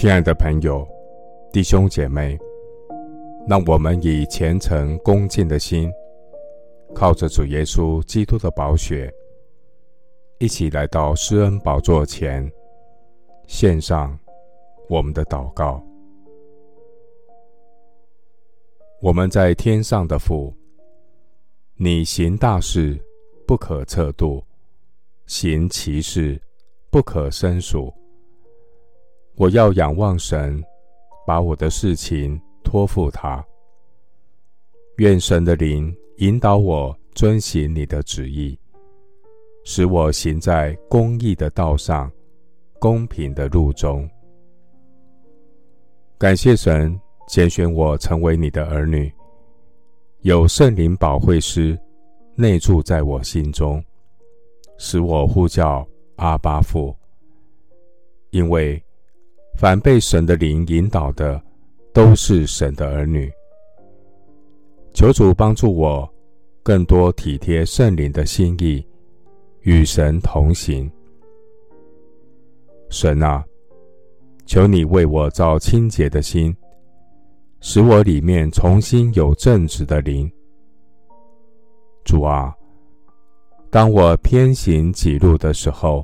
[0.00, 0.88] 亲爱的朋友、
[1.52, 2.38] 弟兄姐妹，
[3.46, 5.92] 让我们以虔诚恭敬的心，
[6.94, 9.12] 靠着主耶稣基督的宝血，
[10.38, 12.50] 一起来到施恩宝座前，
[13.46, 14.18] 献上
[14.88, 15.84] 我们的祷告。
[19.02, 20.50] 我们在天上的父，
[21.76, 22.98] 你行大事
[23.46, 24.42] 不可测度，
[25.26, 26.40] 行奇事
[26.90, 27.92] 不可胜数。
[29.40, 30.62] 我要仰望神，
[31.26, 33.42] 把我的事情托付他。
[34.98, 38.54] 愿神的灵引导我遵行你的旨意，
[39.64, 42.12] 使我行在公义的道上，
[42.78, 44.06] 公平的路中。
[46.18, 49.10] 感谢神拣选我成为你的儿女，
[50.20, 51.80] 有圣灵保惠师
[52.34, 53.82] 内住在我心中，
[54.76, 56.94] 使我呼叫阿巴父，
[58.32, 58.78] 因为。
[59.60, 61.38] 凡被神的灵引导的，
[61.92, 63.30] 都是神的儿女。
[64.94, 66.10] 求主帮助我，
[66.62, 68.82] 更多体贴圣灵的心意，
[69.60, 70.90] 与神同行。
[72.88, 73.44] 神啊，
[74.46, 76.56] 求你为我造清洁的心，
[77.60, 80.32] 使我里面重新有正直的灵。
[82.02, 82.56] 主啊，
[83.68, 86.02] 当我偏行己路的时候，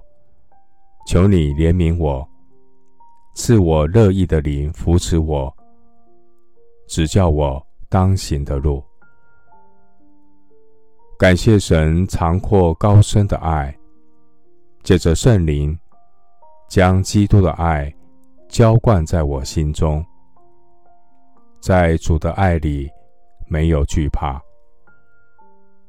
[1.06, 2.28] 求你怜悯我。
[3.36, 5.54] 赐我乐意的灵扶持我，
[6.88, 8.82] 指教我当行的路。
[11.18, 13.76] 感谢神长阔高深的爱，
[14.82, 15.78] 借着圣灵
[16.66, 17.94] 将基督的爱
[18.48, 20.02] 浇灌在我心中。
[21.60, 22.88] 在主的爱里
[23.46, 24.40] 没有惧怕。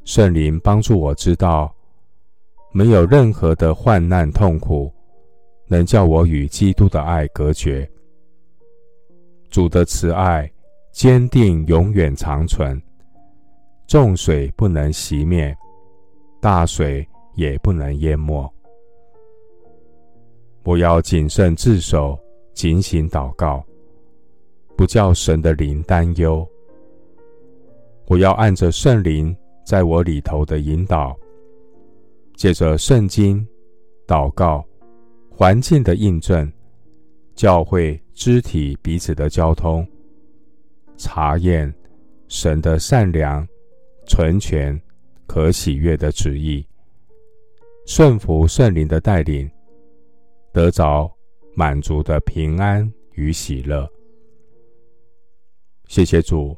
[0.03, 1.73] 圣灵帮助我知道，
[2.73, 4.93] 没有任何的患难痛苦。
[5.67, 7.89] 能叫我与基督的爱隔绝。
[9.49, 10.51] 主的慈爱
[10.91, 12.81] 坚定，永远长存。
[13.87, 15.55] 众水不能熄灭，
[16.41, 18.53] 大水也不能淹没。
[20.63, 22.19] 我要谨慎自守，
[22.53, 23.63] 警醒祷告，
[24.75, 26.45] 不叫神的灵担忧。
[28.07, 29.33] 我要按着圣灵
[29.65, 31.17] 在我里头的引导，
[32.35, 33.47] 借着圣经
[34.05, 34.66] 祷告。
[35.37, 36.51] 环境的印证，
[37.35, 39.87] 教会肢体彼此的交通，
[40.97, 41.71] 查验
[42.27, 43.47] 神的善良、
[44.07, 44.81] 纯全、
[45.27, 46.65] 可喜悦的旨意，
[47.85, 49.47] 顺服圣灵的带领，
[50.51, 51.07] 得着
[51.53, 53.87] 满足的平安与喜乐。
[55.87, 56.57] 谢谢主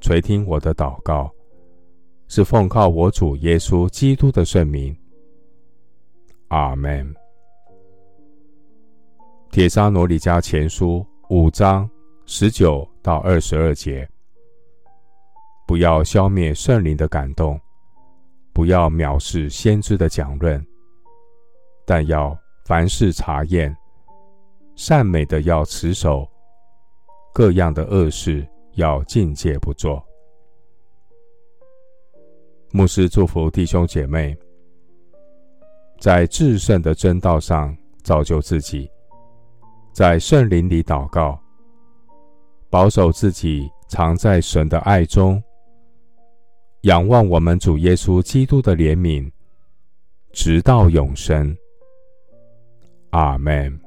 [0.00, 1.32] 垂听我的祷告，
[2.26, 4.92] 是奉靠我主耶稣基督的圣名。
[6.48, 7.14] 阿门。
[9.56, 11.02] 《铁沙罗尼迦前书》
[11.34, 11.88] 五章
[12.26, 14.06] 十九到二十二节：
[15.66, 17.58] 不要消灭圣灵的感动，
[18.52, 20.62] 不要藐视先知的讲论，
[21.86, 23.74] 但要凡事查验，
[24.74, 26.28] 善美的要持守，
[27.32, 30.04] 各样的恶事要禁戒不做。
[32.72, 34.36] 牧师祝福弟兄姐妹，
[35.98, 38.90] 在至圣的真道上造就自己。
[39.96, 41.40] 在圣灵里祷告，
[42.68, 45.42] 保守自己，藏在神的爱中，
[46.82, 49.32] 仰望我们主耶稣基督的怜悯，
[50.34, 51.56] 直到永生。
[53.08, 53.85] 阿门。